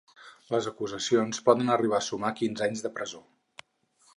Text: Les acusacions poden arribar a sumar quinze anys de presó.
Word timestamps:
Les 0.53 0.69
acusacions 0.69 1.41
poden 1.49 1.69
arribar 1.75 1.99
a 1.99 2.07
sumar 2.07 2.33
quinze 2.41 2.67
anys 2.69 2.85
de 2.87 2.93
presó. 2.99 3.23